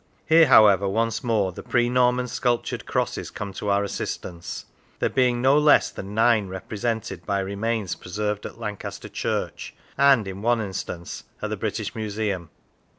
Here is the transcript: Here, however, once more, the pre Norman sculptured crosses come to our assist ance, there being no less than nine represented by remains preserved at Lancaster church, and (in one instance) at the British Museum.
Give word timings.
Here, 0.25 0.47
however, 0.47 0.89
once 0.89 1.23
more, 1.23 1.51
the 1.51 1.61
pre 1.61 1.87
Norman 1.87 2.27
sculptured 2.27 2.87
crosses 2.87 3.29
come 3.29 3.53
to 3.53 3.69
our 3.69 3.83
assist 3.83 4.25
ance, 4.25 4.65
there 4.97 5.09
being 5.11 5.43
no 5.43 5.59
less 5.59 5.91
than 5.91 6.15
nine 6.15 6.47
represented 6.47 7.23
by 7.23 7.37
remains 7.39 7.93
preserved 7.93 8.47
at 8.47 8.57
Lancaster 8.59 9.09
church, 9.09 9.75
and 9.99 10.27
(in 10.27 10.41
one 10.41 10.59
instance) 10.59 11.25
at 11.39 11.51
the 11.51 11.55
British 11.55 11.93
Museum. 11.93 12.49